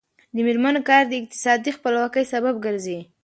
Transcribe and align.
د 0.35 0.35
میرمنو 0.47 0.81
کار 0.89 1.03
د 1.07 1.13
اقتصادي 1.21 1.71
خپلواکۍ 1.77 2.23
سبب 2.33 2.55
ګرځي. 2.65 2.99